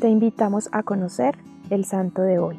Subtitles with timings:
[0.00, 1.36] te invitamos a conocer
[1.68, 2.58] el santo de hoy.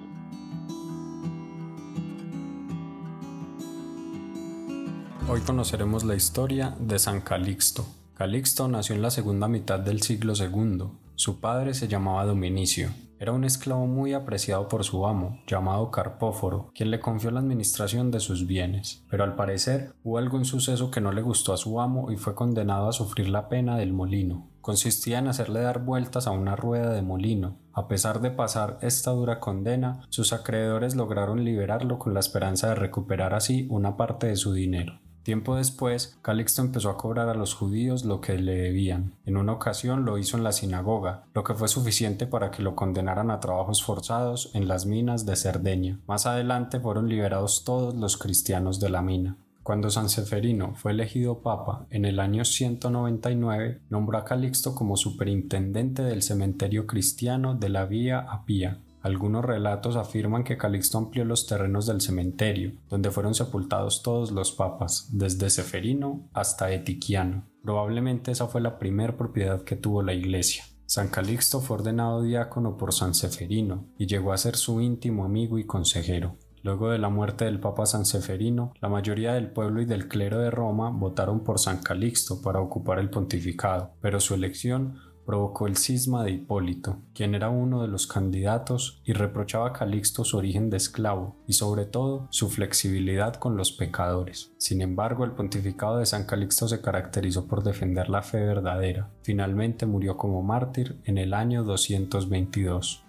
[5.28, 7.86] Hoy conoceremos la historia de San Calixto.
[8.14, 10.84] Calixto nació en la segunda mitad del siglo II.
[11.16, 12.90] Su padre se llamaba Dominicio.
[13.22, 18.10] Era un esclavo muy apreciado por su amo, llamado Carpóforo, quien le confió la administración
[18.10, 19.06] de sus bienes.
[19.12, 22.34] Pero al parecer hubo algún suceso que no le gustó a su amo y fue
[22.34, 24.50] condenado a sufrir la pena del molino.
[24.62, 27.60] Consistía en hacerle dar vueltas a una rueda de molino.
[27.74, 32.76] A pesar de pasar esta dura condena, sus acreedores lograron liberarlo con la esperanza de
[32.76, 35.00] recuperar así una parte de su dinero.
[35.24, 39.14] Tiempo después, Calixto empezó a cobrar a los judíos lo que le debían.
[39.26, 42.76] En una ocasión lo hizo en la sinagoga, lo que fue suficiente para que lo
[42.76, 46.00] condenaran a trabajos forzados en las minas de Cerdeña.
[46.08, 49.38] Más adelante fueron liberados todos los cristianos de la mina.
[49.64, 56.02] Cuando San Seferino fue elegido papa en el año 199, nombró a Calixto como superintendente
[56.02, 61.88] del cementerio cristiano de la Vía Apía, algunos relatos afirman que Calixto amplió los terrenos
[61.88, 67.46] del cementerio, donde fueron sepultados todos los papas, desde Seferino hasta Etiquiano.
[67.64, 70.64] Probablemente esa fue la primera propiedad que tuvo la iglesia.
[70.86, 75.58] San Calixto fue ordenado diácono por San Seferino y llegó a ser su íntimo amigo
[75.58, 76.36] y consejero.
[76.64, 80.38] Luego de la muerte del Papa San Seferino, la mayoría del pueblo y del clero
[80.40, 85.78] de Roma votaron por San Calixto para ocupar el pontificado, pero su elección provocó el
[85.78, 90.70] cisma de Hipólito, quien era uno de los candidatos y reprochaba a Calixto su origen
[90.70, 94.52] de esclavo y sobre todo su flexibilidad con los pecadores.
[94.58, 99.10] Sin embargo, el pontificado de San Calixto se caracterizó por defender la fe verdadera.
[99.24, 103.04] Finalmente murió como mártir en el año 222.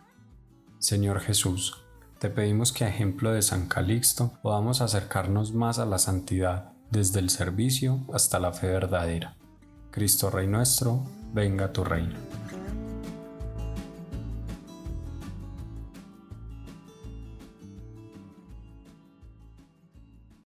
[0.78, 1.82] Señor Jesús,
[2.18, 7.20] te pedimos que a ejemplo de San Calixto podamos acercarnos más a la santidad, desde
[7.20, 9.36] el servicio hasta la fe verdadera.
[9.90, 11.02] Cristo Rey nuestro,
[11.32, 12.41] venga tu reino.